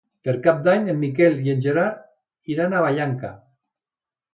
Per 0.27 0.33
Cap 0.47 0.63
d'Any 0.67 0.89
en 0.93 0.97
Miquel 1.03 1.39
i 1.49 1.55
en 1.55 1.63
Gerard 1.67 2.03
iran 2.57 2.77
a 2.81 2.85
Vallanca. 2.91 3.37